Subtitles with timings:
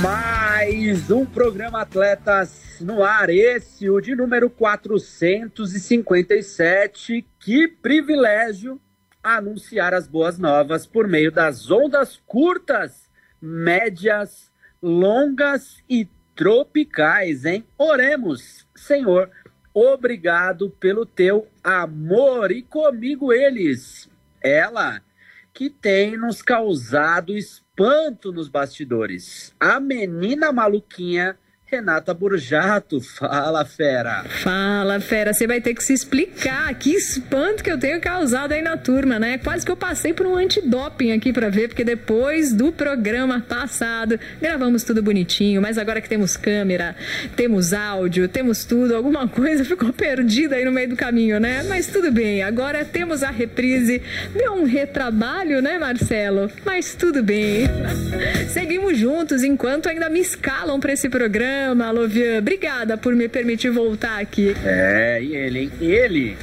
[0.00, 7.26] Mais um programa Atletas no ar, esse o de número 457.
[7.40, 8.80] Que privilégio
[9.20, 13.10] anunciar as boas novas por meio das ondas curtas,
[13.42, 17.66] médias, longas e tropicais, hein?
[17.76, 19.28] Oremos, Senhor,
[19.74, 24.08] obrigado pelo teu amor e comigo eles,
[24.40, 25.02] ela
[25.52, 27.36] que tem nos causado
[27.76, 29.54] espanto nos bastidores.
[29.60, 31.38] A menina maluquinha
[31.76, 34.24] Renata Burjato, fala fera.
[34.42, 36.72] Fala fera, você vai ter que se explicar.
[36.74, 39.36] Que espanto que eu tenho causado aí na turma, né?
[39.36, 44.18] Quase que eu passei por um antidoping aqui para ver, porque depois do programa passado
[44.40, 46.96] gravamos tudo bonitinho, mas agora que temos câmera,
[47.36, 51.62] temos áudio, temos tudo, alguma coisa ficou perdida aí no meio do caminho, né?
[51.64, 54.00] Mas tudo bem, agora temos a reprise.
[54.32, 56.50] Deu um retrabalho, né, Marcelo?
[56.64, 57.66] Mas tudo bem.
[58.48, 62.38] Seguimos juntos enquanto ainda me escalam para esse programa programa, Lovian.
[62.38, 64.54] Obrigada por me permitir voltar aqui.
[64.64, 65.72] É, e ele, hein?
[65.80, 66.36] Ele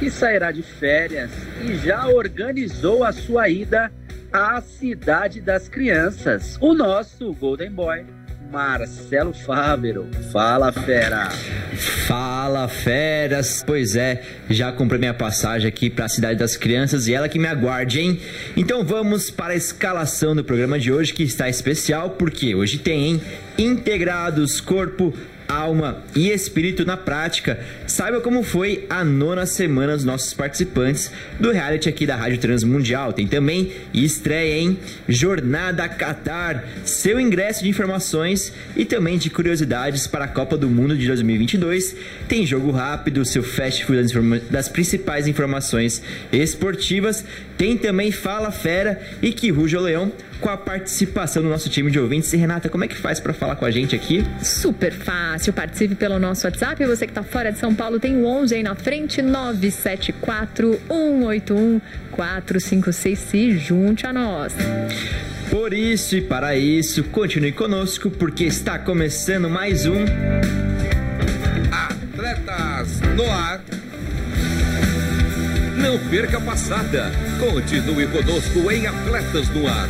[0.00, 1.30] que sairá de férias
[1.62, 3.92] e já organizou a sua ida
[4.32, 6.58] à Cidade das Crianças.
[6.60, 8.04] O nosso Golden Boy
[8.54, 10.08] Marcelo Fávero.
[10.30, 11.28] Fala, fera!
[12.06, 13.64] Fala, feras!
[13.66, 17.36] Pois é, já comprei minha passagem aqui para a Cidade das Crianças e ela que
[17.36, 18.20] me aguarde, hein?
[18.56, 23.06] Então vamos para a escalação do programa de hoje que está especial porque hoje tem,
[23.08, 23.22] hein?
[23.58, 25.12] Integrados Corpo,
[25.48, 27.58] alma e espírito na prática.
[27.94, 33.12] Saiba como foi a nona semana dos nossos participantes do reality aqui da Rádio Transmundial.
[33.12, 34.76] Tem também estreia em
[35.08, 40.98] Jornada Qatar, seu ingresso de informações e também de curiosidades para a Copa do Mundo
[40.98, 41.94] de 2022.
[42.26, 44.12] Tem jogo rápido, seu fast food
[44.50, 46.02] das, principais informações
[46.32, 47.24] esportivas.
[47.56, 51.90] Tem também Fala Fera e Que Ruja o Leão com a participação do nosso time
[51.90, 52.32] de ouvintes.
[52.32, 54.24] E Renata, como é que faz para falar com a gente aqui?
[54.42, 55.52] Super fácil.
[55.52, 56.84] Participe pelo nosso WhatsApp.
[56.84, 61.80] Você que está fora de São Paulo tem o 11 aí na frente, 974 181
[62.10, 63.18] 456.
[63.18, 64.54] Se junte a nós.
[65.50, 70.04] Por isso e para isso, continue conosco porque está começando mais um
[71.70, 73.60] Atletas no Ar.
[75.76, 77.12] Não perca a passada.
[77.38, 79.88] Continue conosco em Atletas no Ar.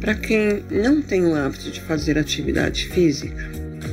[0.00, 3.48] Para quem não tem o hábito de fazer atividade física,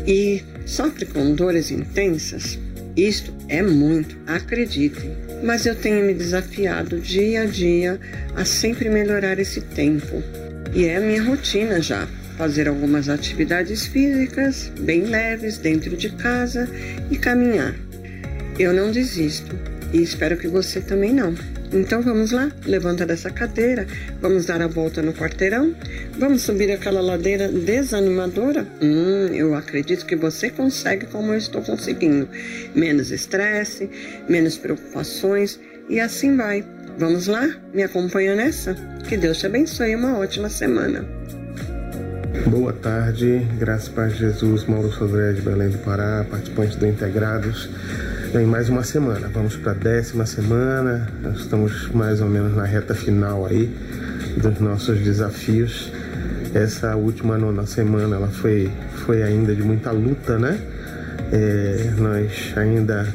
[0.07, 2.57] e sofre com dores intensas,
[2.97, 5.15] isto é muito, acreditem.
[5.43, 7.99] Mas eu tenho me desafiado dia a dia
[8.35, 10.23] a sempre melhorar esse tempo.
[10.73, 12.07] E é a minha rotina já.
[12.37, 16.69] Fazer algumas atividades físicas bem leves dentro de casa
[17.09, 17.73] e caminhar.
[18.59, 19.57] Eu não desisto
[19.93, 21.33] e espero que você também não.
[21.73, 23.87] Então vamos lá, levanta dessa cadeira,
[24.21, 25.75] vamos dar a volta no quarteirão,
[26.17, 28.65] vamos subir aquela ladeira desanimadora?
[28.81, 32.29] Hum, eu acredito que você consegue como eu estou conseguindo.
[32.73, 33.89] Menos estresse,
[34.29, 35.59] menos preocupações
[35.89, 36.63] e assim vai.
[36.97, 37.49] Vamos lá?
[37.73, 38.73] Me acompanha nessa?
[39.09, 41.05] Que Deus te abençoe e uma ótima semana.
[42.43, 47.69] Boa tarde, graças a Jesus, Mauro Sodré de Belém do Pará, participantes do Integrados
[48.33, 49.29] em mais uma semana.
[49.33, 53.73] Vamos para a décima semana, nós estamos mais ou menos na reta final aí
[54.37, 55.91] dos nossos desafios.
[56.53, 58.71] Essa última nona semana ela foi,
[59.05, 60.59] foi ainda de muita luta, né?
[61.31, 63.07] É, nós ainda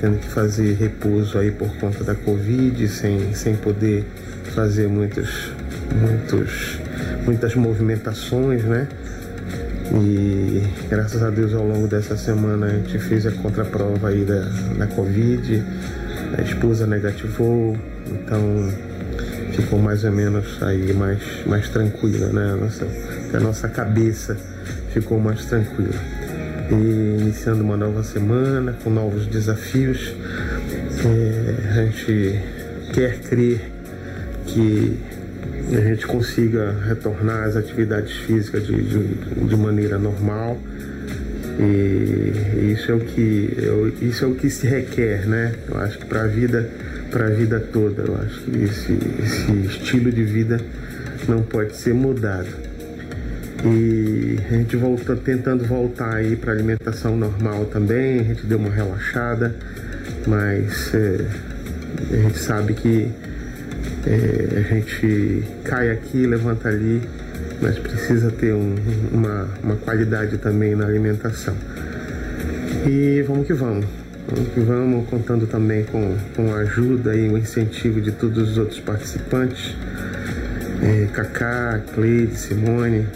[0.00, 4.06] tendo que fazer repouso aí por conta da Covid, sem, sem poder
[4.54, 5.52] fazer muitos,
[5.94, 6.79] muitos,
[7.24, 8.88] muitas movimentações, né?
[9.92, 14.40] E graças a Deus ao longo dessa semana a gente fez a contraprova aí da,
[14.78, 15.64] da Covid,
[16.38, 17.76] a esposa negativou,
[18.06, 18.72] então
[19.52, 22.52] ficou mais ou menos aí mais, mais tranquila, né?
[22.52, 22.86] A nossa,
[23.34, 24.36] a nossa cabeça
[24.92, 25.94] ficou mais tranquila.
[26.70, 30.14] E iniciando uma nova semana com novos desafios,
[31.04, 32.40] é, a gente
[32.92, 33.72] quer crer
[34.46, 34.96] que
[35.72, 40.58] a gente consiga retornar às atividades físicas de, de, de maneira normal.
[41.58, 45.54] E isso é o que eu, isso é o que se requer, né?
[45.68, 46.70] Eu acho que para a vida,
[47.10, 50.60] para a vida toda, eu acho que esse, esse estilo de vida
[51.28, 52.48] não pode ser mudado.
[53.62, 58.20] E a gente volta tentando voltar aí para alimentação normal também.
[58.20, 59.54] A gente deu uma relaxada,
[60.26, 61.26] mas é,
[62.10, 63.10] a gente sabe que
[64.06, 67.02] é, a gente cai aqui, levanta ali,
[67.60, 68.74] mas precisa ter um,
[69.12, 71.54] uma, uma qualidade também na alimentação.
[72.86, 73.84] E vamos que vamos.
[74.28, 78.58] Vamos que vamos, contando também com, com a ajuda e o incentivo de todos os
[78.58, 79.74] outros participantes.
[80.82, 83.06] É, Cacá, Cleide, Simone,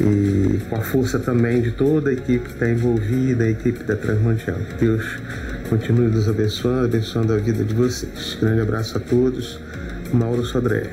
[0.00, 3.96] e com a força também de toda a equipe que está envolvida, a equipe da
[3.96, 4.58] Transmundial.
[4.78, 5.18] Deus
[5.68, 8.36] continue nos abençoando, abençoando a vida de vocês.
[8.40, 9.60] Grande abraço a todos.
[10.12, 10.90] Mauro Sodré.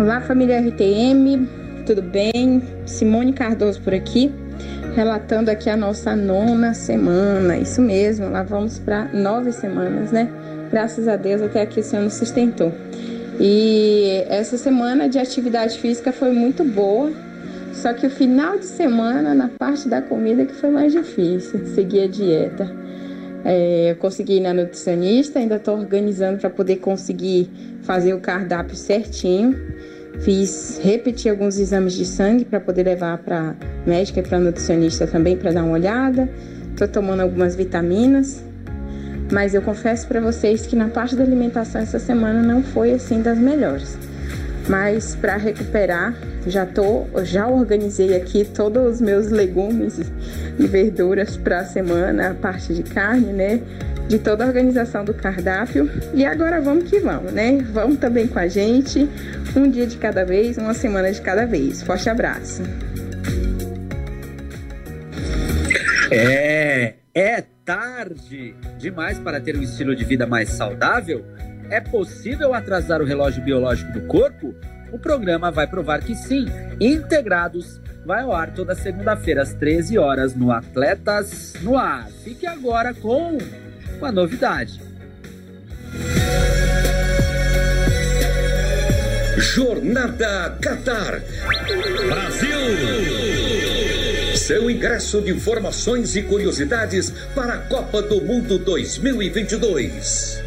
[0.00, 1.46] Olá, família RTM,
[1.86, 2.62] tudo bem?
[2.86, 4.32] Simone Cardoso por aqui,
[4.94, 7.58] relatando aqui a nossa nona semana.
[7.58, 10.28] Isso mesmo, lá vamos para nove semanas, né?
[10.70, 12.72] Graças a Deus, até aqui o Senhor nos sustentou.
[13.38, 17.12] E essa semana de atividade física foi muito boa,
[17.74, 22.04] só que o final de semana, na parte da comida, que foi mais difícil, seguir
[22.04, 22.83] a dieta.
[23.44, 27.50] É, eu consegui ir na nutricionista, ainda estou organizando para poder conseguir
[27.82, 29.54] fazer o cardápio certinho.
[30.20, 33.54] Fiz, repeti alguns exames de sangue para poder levar para
[33.86, 36.28] médica e para nutricionista também para dar uma olhada.
[36.70, 38.42] Estou tomando algumas vitaminas,
[39.30, 43.20] mas eu confesso para vocês que na parte da alimentação essa semana não foi assim
[43.20, 43.98] das melhores.
[44.68, 46.14] Mas para recuperar,
[46.46, 50.00] já tô, já organizei aqui todos os meus legumes
[50.58, 53.60] e verduras para a semana, a parte de carne, né?
[54.08, 55.90] De toda a organização do cardápio.
[56.14, 57.58] E agora vamos que vamos, né?
[57.72, 59.08] Vamos também com a gente,
[59.56, 61.82] um dia de cada vez, uma semana de cada vez.
[61.82, 62.62] Forte abraço.
[66.10, 71.24] É, é tarde demais para ter um estilo de vida mais saudável?
[71.70, 74.54] É possível atrasar o relógio biológico do corpo?
[74.92, 76.46] O programa vai provar que sim.
[76.80, 82.08] Integrados vai ao ar toda segunda-feira às 13 horas no Atletas no Ar.
[82.22, 83.38] Fique agora com
[83.98, 84.80] uma novidade.
[89.38, 91.22] Jornada Qatar.
[92.06, 92.58] Brasil!
[94.36, 100.42] Seu ingresso de informações e curiosidades para a Copa do Mundo 2022.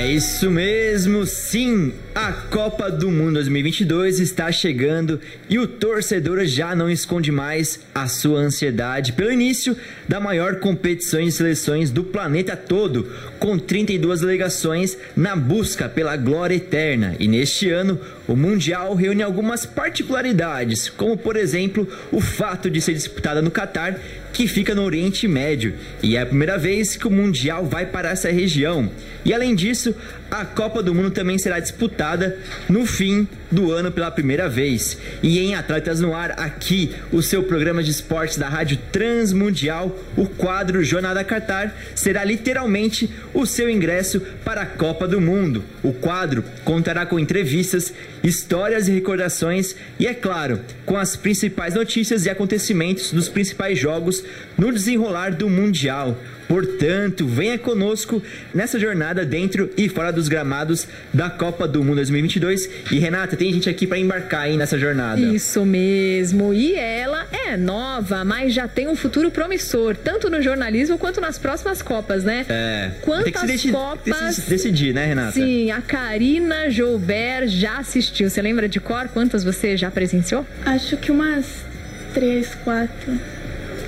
[0.00, 1.92] É isso mesmo, sim!
[2.14, 8.08] A Copa do Mundo 2022 está chegando e o torcedor já não esconde mais a
[8.08, 9.76] sua ansiedade pelo início
[10.08, 16.54] da maior competição de seleções do planeta todo, com 32 delegações na busca pela glória
[16.54, 17.16] eterna.
[17.18, 22.92] E neste ano, o Mundial reúne algumas particularidades, como por exemplo o fato de ser
[22.92, 23.98] disputada no Catar,
[24.32, 28.10] que fica no Oriente Médio, e é a primeira vez que o Mundial vai para
[28.10, 28.90] essa região.
[29.24, 29.94] E além disso,
[30.30, 34.96] a Copa do Mundo também será disputada no fim do ano pela primeira vez.
[35.22, 40.26] E em Atletas no Ar, aqui, o seu programa de esportes da Rádio Transmundial, o
[40.26, 45.64] quadro Jornada Qatar será literalmente o seu ingresso para a Copa do Mundo.
[45.82, 47.92] O quadro contará com entrevistas,
[48.22, 54.22] histórias e recordações e, é claro, com as principais notícias e acontecimentos dos principais jogos
[54.56, 56.16] no desenrolar do Mundial.
[56.50, 58.20] Portanto, venha conosco
[58.52, 62.68] nessa jornada dentro e fora dos gramados da Copa do Mundo 2022.
[62.90, 65.20] E Renata, tem gente aqui para embarcar aí nessa jornada.
[65.20, 66.52] Isso mesmo.
[66.52, 71.38] E ela é nova, mas já tem um futuro promissor, tanto no jornalismo quanto nas
[71.38, 72.44] próximas Copas, né?
[72.48, 72.90] É.
[73.00, 74.38] Quantas tem que se decidir, Copas?
[74.48, 75.32] decidir, né, Renata?
[75.32, 78.28] Sim, a Karina Joubert já assistiu.
[78.28, 79.06] Você lembra de cor?
[79.06, 80.44] Quantas você já presenciou?
[80.66, 81.46] Acho que umas
[82.12, 83.39] três, quatro.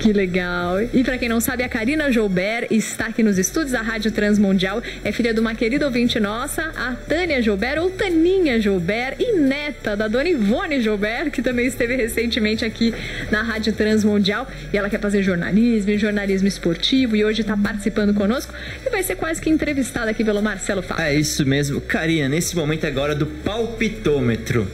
[0.03, 0.81] Que legal.
[0.93, 4.83] E para quem não sabe, a Karina Joubert está aqui nos estúdios da Rádio Transmundial.
[5.01, 9.95] É filha de uma querida ouvinte nossa, a Tânia Joubert, ou Taninha Joubert, e neta
[9.95, 12.93] da dona Ivone Joubert, que também esteve recentemente aqui
[13.31, 14.45] na Rádio Transmundial.
[14.73, 18.53] E ela quer fazer jornalismo, jornalismo esportivo, e hoje está participando conosco.
[18.85, 21.01] E vai ser quase que entrevistada aqui pelo Marcelo Fábio.
[21.01, 21.79] É isso mesmo.
[21.79, 24.67] Karina, nesse momento agora do palpitômetro.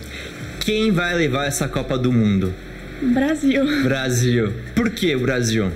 [0.59, 2.51] Quem vai levar essa Copa do Mundo?
[3.01, 3.65] Brasil.
[3.83, 4.53] Brasil.
[4.75, 5.71] Por que o Brasil?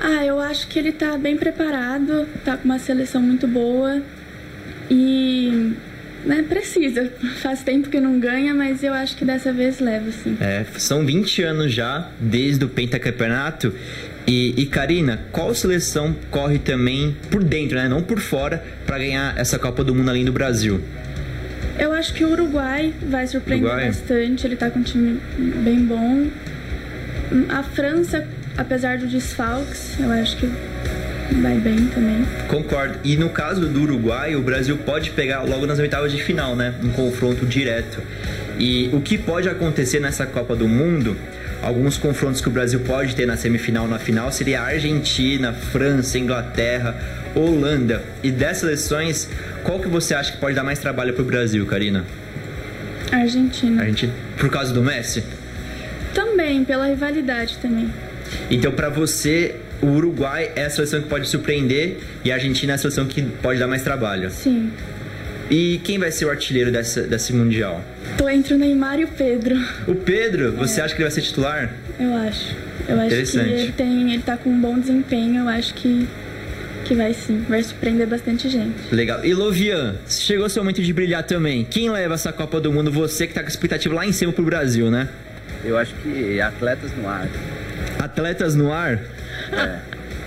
[0.00, 4.02] Ah, eu acho que ele tá bem preparado, tá com uma seleção muito boa
[4.90, 5.72] e
[6.24, 7.12] né, precisa.
[7.40, 10.36] Faz tempo que não ganha, mas eu acho que dessa vez leva, sim.
[10.40, 13.72] É, são 20 anos já desde o pentacampeonato.
[14.26, 17.88] E, e Karina, qual seleção corre também por dentro, né?
[17.88, 20.80] Não por fora, para ganhar essa Copa do Mundo além do Brasil?
[21.82, 23.88] Eu acho que o Uruguai vai surpreender Uruguai?
[23.88, 24.46] bastante.
[24.46, 25.20] Ele tá com um time
[25.64, 26.28] bem bom.
[27.48, 28.24] A França,
[28.56, 30.46] apesar dos desfalques, eu acho que
[31.40, 32.24] vai bem também.
[32.46, 33.00] Concordo.
[33.02, 36.72] E no caso do Uruguai, o Brasil pode pegar logo nas oitavas de final, né?
[36.84, 38.00] Um confronto direto.
[38.60, 41.16] E o que pode acontecer nessa Copa do Mundo?
[41.60, 46.16] Alguns confrontos que o Brasil pode ter na semifinal, na final, seria a Argentina, França,
[46.16, 46.96] Inglaterra,
[47.34, 48.02] Holanda.
[48.22, 49.28] E dessas seleções,
[49.64, 52.04] qual que você acha que pode dar mais trabalho pro Brasil, Karina?
[53.10, 53.82] Argentina.
[53.82, 55.22] Argentina, por causa do Messi?
[56.14, 57.90] Também, pela rivalidade também.
[58.50, 62.74] Então, para você, o Uruguai é a seleção que pode surpreender e a Argentina é
[62.74, 64.30] a seleção que pode dar mais trabalho.
[64.30, 64.72] Sim.
[65.50, 67.84] E quem vai ser o artilheiro dessa, desse Mundial?
[68.16, 69.56] Tô entre o Neymar e o Pedro.
[69.86, 71.74] O Pedro, você acha que ele vai ser titular?
[72.00, 72.56] Eu acho.
[72.88, 74.12] Eu acho que ele tem.
[74.14, 76.08] Ele tá com um bom desempenho, eu acho que.
[76.92, 77.42] Que vai sim.
[77.48, 78.94] Vai surpreender bastante gente.
[78.94, 79.24] Legal.
[79.24, 81.64] E Lovian, chegou seu momento de brilhar também.
[81.64, 82.92] Quem leva essa Copa do Mundo?
[82.92, 85.08] Você que tá com a expectativa lá em cima pro Brasil, né?
[85.64, 87.30] Eu acho que atletas no ar.
[87.98, 89.00] Atletas no ar?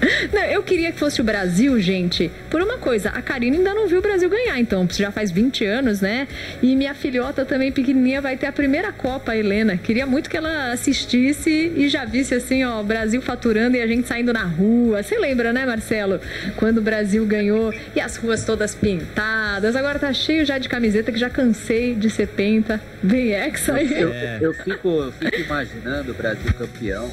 [0.31, 3.09] Não, eu queria que fosse o Brasil, gente, por uma coisa.
[3.09, 6.27] A Karina ainda não viu o Brasil ganhar, então já faz 20 anos, né?
[6.61, 9.77] E minha filhota também pequenininha vai ter a primeira Copa, a Helena.
[9.77, 13.87] Queria muito que ela assistisse e já visse assim, ó, o Brasil faturando e a
[13.87, 15.03] gente saindo na rua.
[15.03, 16.19] Você lembra, né, Marcelo?
[16.57, 19.75] Quando o Brasil ganhou e as ruas todas pintadas.
[19.75, 22.81] Agora tá cheio já de camiseta que já cansei de ser penta.
[23.03, 24.01] Vem ex aí.
[24.01, 27.11] Eu, eu fico, eu fico imaginando o Brasil campeão.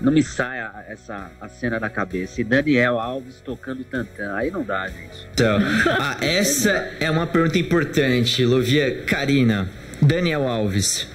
[0.00, 2.40] Não me sai a- essa a cena da cabeça.
[2.40, 4.34] E Daniel Alves tocando tantã.
[4.36, 5.26] Aí não dá, gente.
[5.32, 5.58] Então,
[5.98, 9.02] ah, essa é uma pergunta importante, Lovia.
[9.06, 9.68] Karina,
[10.02, 11.08] Daniel Alves,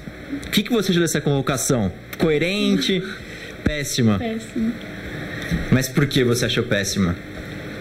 [0.48, 1.92] o que, que você achou dessa convocação?
[2.18, 3.04] Coerente?
[3.64, 4.18] Péssima.
[4.18, 4.74] Péssimo.
[5.72, 7.16] Mas por que você achou péssima?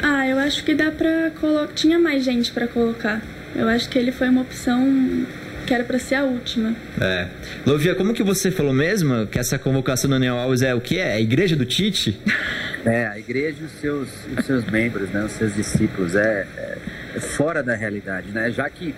[0.03, 1.73] Ah, eu acho que dá pra colocar.
[1.75, 3.23] Tinha mais gente pra colocar.
[3.55, 5.27] Eu acho que ele foi uma opção
[5.67, 6.75] que era pra ser a última.
[7.01, 7.29] É.
[7.67, 10.99] Lovia, como que você falou mesmo que essa convocação do Daniel Alves é o que
[10.99, 11.13] é?
[11.15, 12.21] A igreja do Tite?
[12.83, 16.79] É, a igreja e os seus, os seus membros, né, os seus discípulos, é, é-
[17.15, 18.51] é fora da realidade, né?
[18.51, 18.95] Já que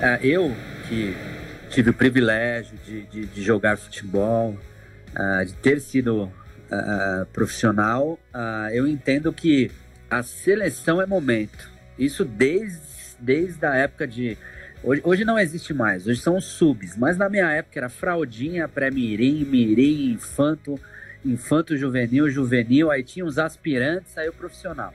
[0.00, 0.56] é, eu,
[0.88, 1.14] que
[1.68, 4.58] tive o privilégio de, de, de jogar futebol,
[5.14, 6.32] ah, de ter sido
[6.70, 9.70] ah, profissional, ah, eu entendo que
[10.10, 11.70] a seleção é momento.
[11.98, 12.78] Isso desde,
[13.18, 14.38] desde a época de...
[14.82, 18.66] Hoje, hoje não existe mais, hoje são os subs, mas na minha época era fraldinha,
[18.66, 20.80] pré-mirim, mirim, infanto,
[21.22, 24.94] infanto juvenil, juvenil, aí tinha os aspirantes, aí o profissional.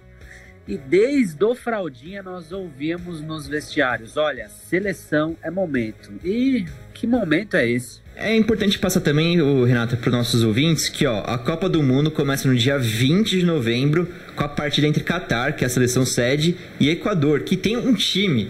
[0.67, 6.11] E desde o fraldinha nós ouvíamos nos vestiários, olha, seleção é momento.
[6.23, 7.99] E que momento é esse?
[8.15, 11.83] É importante passar também, o Renata, para os nossos ouvintes, que ó, a Copa do
[11.83, 15.69] Mundo começa no dia 20 de novembro, com a partida entre Catar, que é a
[15.69, 18.49] seleção sede, e Equador, que tem um time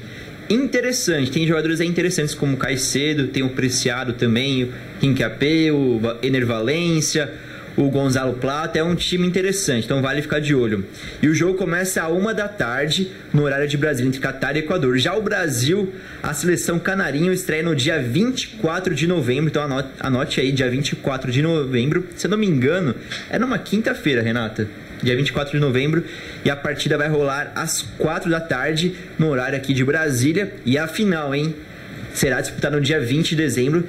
[0.50, 1.32] interessante.
[1.32, 4.70] Tem jogadores aí interessantes como o Caicedo, tem o Preciado também, o
[5.02, 7.32] Rincape, o Va- Ener Valência,
[7.78, 10.86] o Gonzalo Plata, é um time interessante, então vale ficar de olho.
[11.22, 14.60] E o jogo começa a uma da tarde, no horário de Brasília, entre Catar e
[14.60, 14.98] Equador.
[14.98, 20.40] Já o Brasil, a seleção canarinho estreia no dia 24 de novembro, então anote, anote
[20.40, 22.08] aí, dia 24 de novembro.
[22.16, 22.96] Se eu não me engano,
[23.30, 24.70] é numa quinta-feira, Renata
[25.02, 26.04] dia 24 de novembro,
[26.44, 30.78] e a partida vai rolar às 4 da tarde, no horário aqui de Brasília, e
[30.78, 31.56] a final, hein?
[32.14, 33.86] Será disputada no dia 20 de dezembro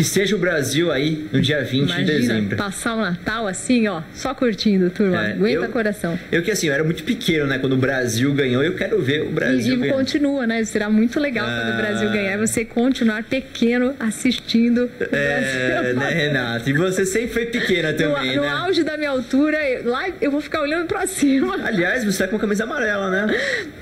[0.00, 2.56] que seja o Brasil aí no dia 20 Imagina, de dezembro.
[2.56, 5.28] passar o Natal assim, ó, só curtindo, turma.
[5.28, 6.18] É, Aguenta eu- coração.
[6.32, 7.58] Eu que assim, eu era muito pequeno, né?
[7.58, 9.92] Quando o Brasil ganhou, eu quero ver o Brasil e ganhar.
[9.92, 10.64] continua, né?
[10.64, 11.76] Será muito legal quando o Ah.
[11.76, 15.96] Brasil ganhar e você continuar pequeno assistindo o É, Brasil.
[16.00, 16.70] né, Renata?
[16.70, 18.48] E você sempre foi pequena No, também, no né?
[18.48, 21.56] auge da minha altura, lá eu vou ficar olhando pra cima.
[21.62, 23.34] Aliás, você tá com a camisa amarela, né?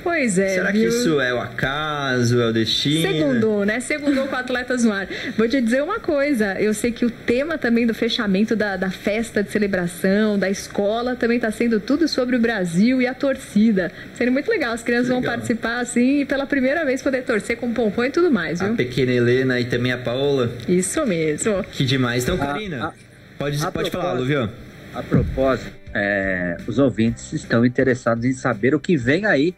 [0.03, 0.49] Pois é.
[0.55, 0.89] Será que viu?
[0.89, 3.03] isso é o acaso, é o destino?
[3.03, 3.79] Segundou, né?
[3.79, 5.07] Segundou com atletas no ar.
[5.37, 8.91] Vou te dizer uma coisa, eu sei que o tema também do fechamento da, da
[8.91, 13.93] festa de celebração, da escola, também está sendo tudo sobre o Brasil e a torcida.
[14.15, 15.35] Sendo muito legal, as crianças vão Legal.
[15.35, 18.77] participar assim e pela primeira vez poder torcer com pompom e tudo mais, A viu?
[18.77, 20.51] pequena Helena e também a Paola.
[20.67, 21.63] Isso mesmo.
[21.65, 22.23] Que demais.
[22.25, 22.93] Então, A- Karina, a-
[23.39, 24.51] pode, a pode falar, propósito- Luvião.
[24.95, 29.55] A propósito, é, os ouvintes estão interessados em saber o que vem aí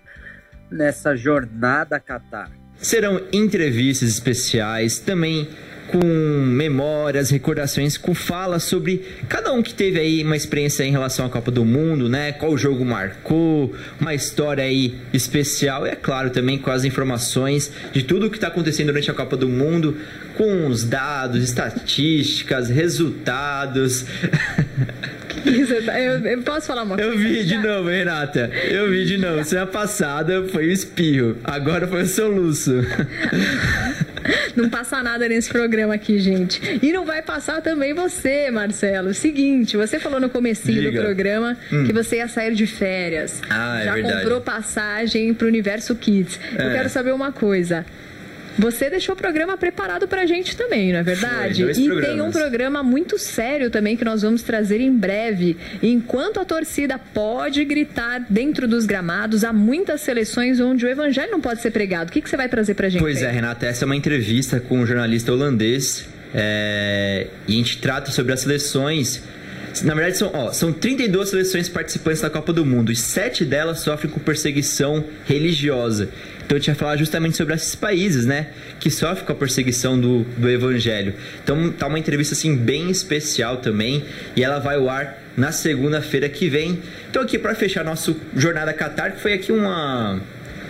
[0.71, 2.51] nessa jornada Qatar.
[2.77, 5.49] Serão entrevistas especiais, também
[5.91, 11.27] com memórias, recordações, com fala sobre cada um que teve aí uma experiência em relação
[11.27, 12.33] à Copa do Mundo, né?
[12.33, 18.03] Qual jogo marcou, uma história aí especial e é claro também com as informações de
[18.03, 19.97] tudo o que está acontecendo durante a Copa do Mundo,
[20.37, 24.05] com os dados, estatísticas, resultados.
[25.45, 27.25] Isso, eu, eu posso falar uma Eu coisa?
[27.25, 28.51] vi de novo, Renata.
[28.69, 29.43] Eu vi de novo.
[29.45, 32.73] Semana passada foi o espirro, agora foi o soluço.
[34.57, 36.61] Não passa nada nesse programa aqui, gente.
[36.83, 39.13] E não vai passar também você, Marcelo.
[39.15, 41.03] Seguinte, você falou no comecinho do Diga.
[41.03, 41.57] programa
[41.87, 43.41] que você ia sair de férias.
[43.49, 44.17] Ah, é Já verdade.
[44.23, 46.39] comprou passagem pro Universo Kids.
[46.59, 46.75] Eu É.
[46.75, 47.85] quero saber uma coisa.
[48.59, 51.63] Você deixou o programa preparado pra gente também, não é verdade?
[51.63, 52.27] Foi, e tem programas.
[52.27, 55.57] um programa muito sério também que nós vamos trazer em breve.
[55.83, 61.41] Enquanto a torcida pode gritar dentro dos gramados, há muitas seleções onde o evangelho não
[61.41, 62.11] pode ser pregado.
[62.11, 63.01] O que, que você vai trazer pra gente?
[63.01, 63.35] Pois é, aí?
[63.35, 68.33] Renata, essa é uma entrevista com um jornalista holandês é, e a gente trata sobre
[68.33, 69.23] as seleções.
[69.83, 73.81] Na verdade, são, ó, são 32 seleções participantes da Copa do Mundo e sete delas
[73.81, 76.09] sofrem com perseguição religiosa.
[76.51, 78.49] Então a gente vai falar justamente sobre esses países, né?
[78.81, 81.15] Que sofrem com a perseguição do, do evangelho.
[81.45, 84.05] Então tá uma entrevista assim bem especial também.
[84.35, 86.83] E ela vai ao ar na segunda-feira que vem.
[87.09, 90.21] Então aqui para fechar nosso Jornada Qatar, que foi aqui uma,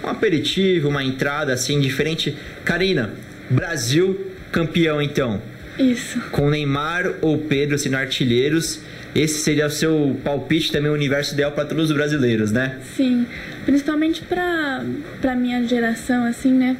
[0.04, 2.36] um aperitivo, uma entrada assim diferente.
[2.62, 3.14] Karina,
[3.48, 5.40] Brasil campeão então.
[5.78, 6.20] Isso.
[6.30, 8.80] Com Neymar ou Pedro sendo artilheiros.
[9.14, 12.76] Esse seria o seu palpite também, o universo ideal para todos os brasileiros, né?
[12.96, 13.26] Sim,
[13.64, 14.84] principalmente pra,
[15.20, 16.76] pra minha geração, assim, né?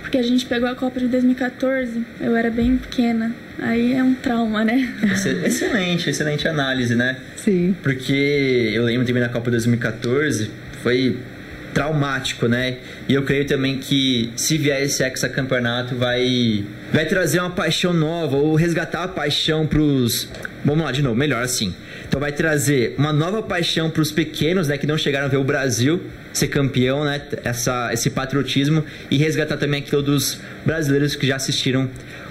[0.00, 3.34] Porque a gente pegou a Copa de 2014, eu era bem pequena.
[3.58, 4.92] Aí é um trauma, né?
[5.02, 7.16] Exce- Excelente, excelente análise, né?
[7.36, 7.74] Sim.
[7.82, 10.50] Porque eu lembro também na Copa 2014,
[10.82, 11.16] foi
[11.74, 12.78] traumático, né?
[13.08, 18.36] E eu creio também que se vier esse hexacampeonato vai vai trazer uma paixão nova
[18.36, 20.28] ou resgatar a paixão pros
[20.64, 21.74] Vamos lá de novo, melhor assim.
[22.08, 25.44] Então vai trazer uma nova paixão pros pequenos, né, que não chegaram a ver o
[25.44, 26.00] Brasil
[26.32, 27.20] ser campeão, né?
[27.44, 31.88] Essa esse patriotismo e resgatar também aquilo dos brasileiros que já assistiram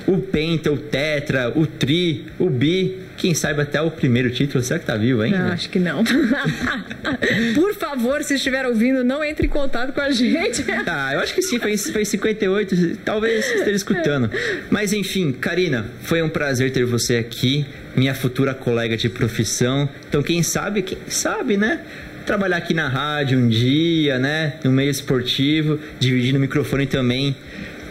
[0.07, 4.63] o Penta, o Tetra, o Tri, o Bi, quem sabe até o primeiro título.
[4.63, 5.39] Será que tá vivo ainda?
[5.39, 6.03] Não, acho que não.
[7.55, 10.63] Por favor, se estiver ouvindo, não entre em contato com a gente.
[10.85, 14.29] Ah, eu acho que sim, foi, foi 58, talvez esteja escutando.
[14.69, 19.87] Mas enfim, Karina, foi um prazer ter você aqui, minha futura colega de profissão.
[20.07, 21.81] Então, quem sabe, quem sabe, né?
[22.25, 24.53] Trabalhar aqui na rádio um dia, né?
[24.63, 27.35] No meio esportivo, dividindo o microfone também.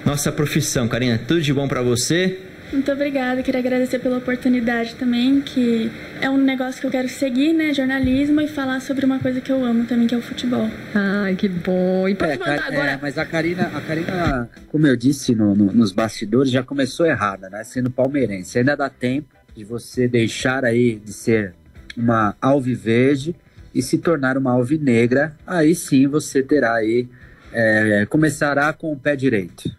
[0.05, 2.39] Nossa profissão, Karina, tudo de bom pra você.
[2.73, 5.91] Muito obrigada, queria agradecer pela oportunidade também, que
[6.23, 7.75] é um negócio que eu quero seguir, né?
[7.75, 10.71] Jornalismo e falar sobre uma coisa que eu amo também, que é o futebol.
[10.95, 12.09] Ai, que bom.
[12.09, 12.91] E pode É, mandar agora.
[12.93, 17.05] é, mas a Karina, a Karina, como eu disse no- no- nos bastidores, já começou
[17.05, 17.63] errada, né?
[17.63, 18.59] Sendo palmeirense.
[18.59, 21.53] Ainda dá tempo de você deixar aí de ser
[21.95, 23.37] uma alviverde
[23.75, 25.37] e se tornar uma alvinegra.
[25.47, 27.07] Aí sim você terá aí,
[27.53, 29.71] é, começará com o pé direito.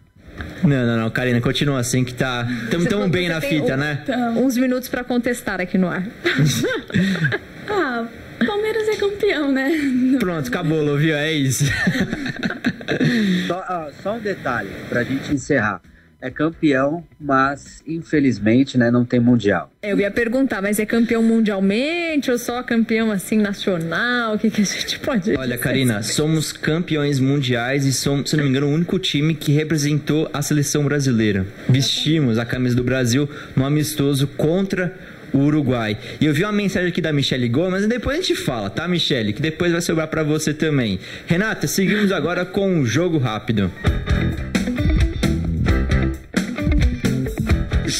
[0.62, 2.46] Não, não, não, Karina, continua assim que tá.
[2.70, 4.02] Tamo Você tão bem na fita, um- né?
[4.36, 6.02] Uns minutos pra contestar aqui no ar.
[7.68, 8.04] ah,
[8.46, 9.70] Palmeiras é campeão, né?
[10.18, 11.14] Pronto, acabou, viu?
[11.16, 11.64] É isso.
[13.46, 15.80] Só, ah, só um detalhe pra gente encerrar.
[16.24, 19.70] É campeão, mas infelizmente né, não tem mundial.
[19.82, 24.34] Eu ia perguntar, mas é campeão mundialmente ou só campeão assim nacional?
[24.34, 28.44] O que, que a gente pode Olha, Karina, somos campeões mundiais e somos, se não
[28.44, 31.46] me engano, o único time que representou a seleção brasileira.
[31.68, 34.94] Vestimos a camisa do Brasil no amistoso contra
[35.30, 35.98] o Uruguai.
[36.22, 38.88] E eu vi uma mensagem aqui da Michelle Gomes, e depois a gente fala, tá,
[38.88, 39.34] Michelle?
[39.34, 40.98] Que depois vai sobrar para você também.
[41.26, 43.70] Renata, seguimos agora com o jogo rápido.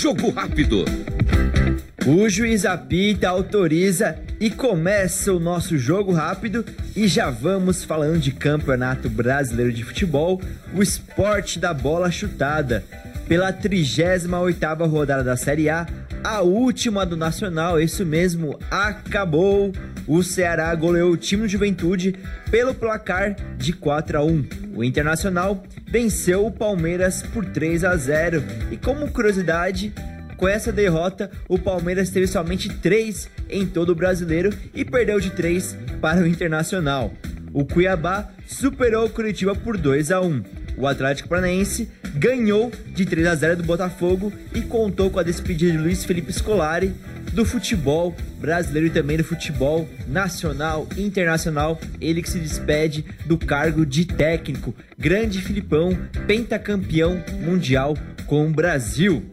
[0.01, 0.85] Jogo rápido.
[2.05, 8.33] O juiz apita, autoriza e começa o nosso jogo rápido e já vamos falando de
[8.33, 10.43] Campeonato Brasileiro de Futebol,
[10.75, 12.85] o esporte da bola chutada.
[13.29, 15.87] Pela 38ª rodada da Série A,
[16.23, 19.73] a última do Nacional, isso mesmo, acabou.
[20.07, 22.17] O Ceará goleou o time do Juventude
[22.51, 24.64] pelo placar de 4 a 1.
[24.75, 28.43] O Internacional venceu o Palmeiras por 3 a 0.
[28.73, 29.93] E como curiosidade,
[30.37, 35.31] com essa derrota, o Palmeiras teve somente 3 em todo o brasileiro e perdeu de
[35.31, 37.13] 3 para o Internacional.
[37.53, 40.64] O Cuiabá superou o Curitiba por 2 a 1.
[40.77, 45.73] O Atlético Paranaense ganhou de 3 a 0 do Botafogo e contou com a despedida
[45.73, 46.95] de Luiz Felipe Scolari
[47.33, 51.81] do futebol brasileiro e também do futebol nacional e internacional.
[52.01, 54.75] Ele que se despede do cargo de técnico.
[54.99, 59.25] Grande Filipão, pentacampeão mundial com o Brasil.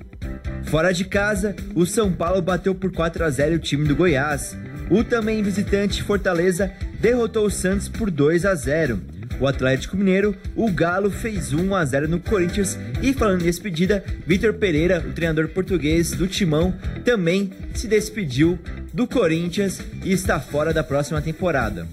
[0.64, 4.58] Fora de casa, o São Paulo bateu por 4 a 0 o time do Goiás.
[4.90, 9.02] O também visitante Fortaleza derrotou o Santos por 2 a 0.
[9.42, 14.04] O Atlético Mineiro, o Galo fez 1 a 0 no Corinthians e falando em despedida,
[14.28, 16.72] Vitor Pereira, o treinador português do Timão,
[17.04, 18.60] também se despediu
[18.94, 21.88] do Corinthians e está fora da próxima temporada.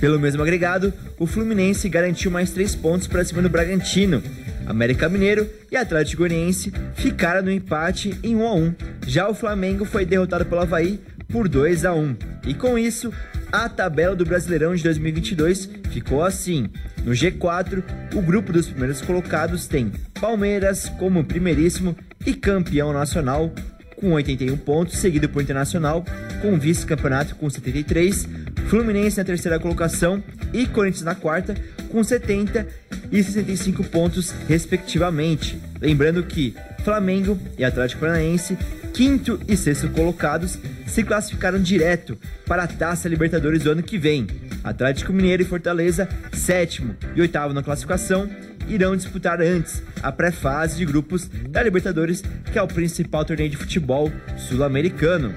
[0.00, 4.20] Pelo mesmo agregado, o Fluminense garantiu mais 3 pontos para cima do Bragantino.
[4.66, 8.74] América Mineiro e Atlético Goianiense ficaram no empate em 1 a 1.
[9.06, 11.00] Já o Flamengo foi derrotado pelo Havaí
[11.32, 12.16] por 2 a 1.
[12.46, 13.12] E com isso,
[13.50, 16.68] a tabela do Brasileirão de 2022 ficou assim.
[17.04, 17.82] No G4,
[18.14, 19.90] o grupo dos primeiros colocados tem
[20.20, 23.52] Palmeiras como primeiríssimo e campeão nacional
[23.96, 26.04] com 81 pontos, seguido por Internacional
[26.40, 28.28] com vice-campeonato com 73,
[28.66, 31.54] Fluminense na terceira colocação e Corinthians na quarta
[31.88, 32.66] com 70
[33.12, 35.60] e 65 pontos respectivamente.
[35.80, 38.56] Lembrando que Flamengo e Atlético Paranaense,
[38.92, 44.26] quinto e sexto colocados, se classificaram direto para a Taça Libertadores do ano que vem.
[44.62, 48.28] Atlético Mineiro e Fortaleza, sétimo e oitavo na classificação,
[48.68, 53.56] irão disputar antes a pré-fase de grupos da Libertadores, que é o principal torneio de
[53.56, 55.34] futebol sul-americano.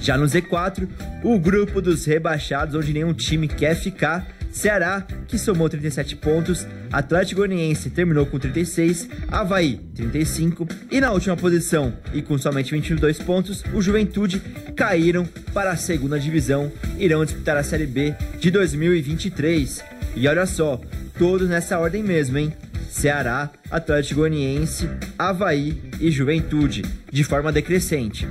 [0.00, 0.88] Já no Z4,
[1.24, 4.26] o grupo dos rebaixados, onde nenhum time quer ficar,
[4.58, 11.36] Ceará, que somou 37 pontos, Atlético Goianiense terminou com 36, Havaí 35 e na última
[11.36, 14.42] posição e com somente 22 pontos, o Juventude
[14.74, 19.84] caíram para a segunda divisão, irão disputar a Série B de 2023.
[20.16, 20.80] E olha só,
[21.16, 22.52] todos nessa ordem mesmo, hein?
[22.90, 28.26] Ceará, Atlético Goianiense, Havaí e Juventude, de forma decrescente.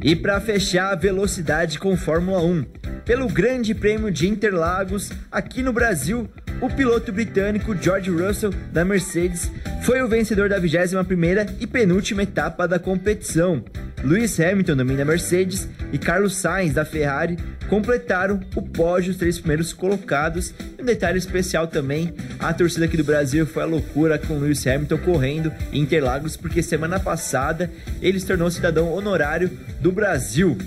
[0.00, 2.64] E para fechar a velocidade com Fórmula 1,
[3.08, 6.28] pelo Grande Prêmio de Interlagos, aqui no Brasil,
[6.60, 12.68] o piloto britânico George Russell da Mercedes foi o vencedor da 21ª e penúltima etapa
[12.68, 13.64] da competição.
[14.04, 19.72] Lewis Hamilton da Mercedes e Carlos Sainz da Ferrari completaram o pódio, os três primeiros
[19.72, 20.52] colocados.
[20.78, 24.98] Um detalhe especial também, a torcida aqui do Brasil foi a loucura com Lewis Hamilton
[24.98, 27.70] correndo em Interlagos, porque semana passada
[28.02, 30.58] ele se tornou cidadão honorário do Brasil.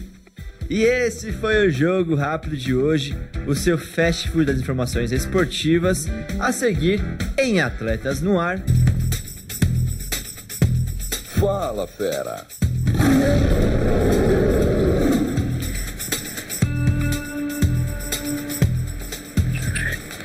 [0.73, 3.13] E esse foi o jogo rápido de hoje,
[3.45, 6.07] o seu fast food das informações esportivas,
[6.39, 7.01] a seguir
[7.37, 8.57] em Atletas no Ar.
[11.37, 12.47] Fala, fera!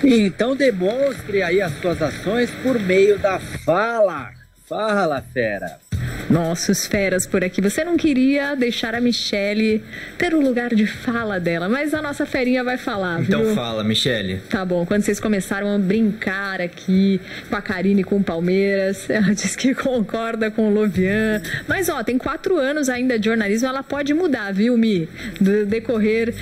[0.04, 4.30] Então demonstre aí as suas ações por meio da fala.
[4.68, 5.85] Fala, fera.
[6.28, 7.60] Nossos feras por aqui.
[7.60, 9.82] Você não queria deixar a Michelle
[10.18, 13.54] ter o lugar de fala dela, mas a nossa ferinha vai falar, Então viu?
[13.54, 14.40] fala, Michele.
[14.50, 19.08] Tá bom, quando vocês começaram a brincar aqui com a Karine e com o Palmeiras,
[19.10, 21.40] ela disse que concorda com o Lovian.
[21.68, 25.08] Mas ó, tem quatro anos ainda de jornalismo, ela pode mudar, viu, Mi?
[25.40, 26.34] Do decorrer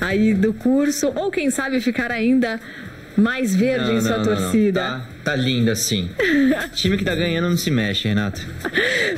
[0.00, 2.60] aí do curso, ou quem sabe ficar ainda
[3.16, 4.36] mais verde Não, em sua não, não, não.
[4.36, 4.80] torcida.
[4.80, 6.10] Tá, tá lindo assim.
[6.74, 8.40] Time que tá ganhando não se mexe, Renato.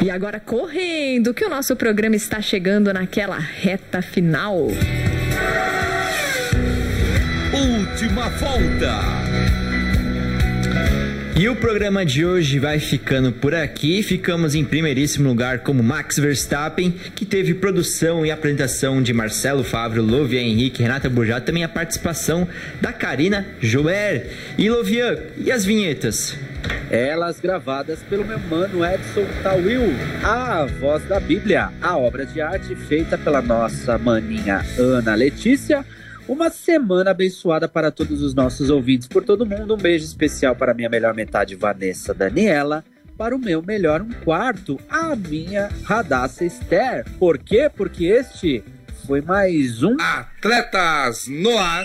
[0.03, 4.69] E agora correndo, que o nosso programa está chegando naquela reta final.
[7.53, 9.64] Última volta.
[11.37, 14.05] E o programa de hoje vai ficando por aqui.
[14.05, 20.01] Ficamos em primeiríssimo lugar como Max Verstappen, que teve produção e apresentação de Marcelo Fábio,
[20.01, 22.47] Lovia Henrique, Renata Burjato, também a participação
[22.81, 24.29] da Karina Joer.
[24.57, 26.37] E Lovian, e as vinhetas?
[26.89, 29.93] Elas gravadas pelo meu mano Edson Tawil,
[30.23, 35.85] a voz da Bíblia, a obra de arte feita pela nossa maninha Ana Letícia.
[36.27, 39.75] Uma semana abençoada para todos os nossos ouvintes por todo mundo.
[39.75, 42.83] Um beijo especial para minha melhor metade, Vanessa Daniela.
[43.17, 47.05] Para o meu melhor um quarto, a minha Radassa Esther.
[47.19, 47.71] Por quê?
[47.75, 48.65] Porque este
[49.07, 51.85] foi mais um Atletas no Ar.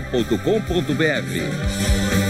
[0.00, 2.29] jornal.com.br.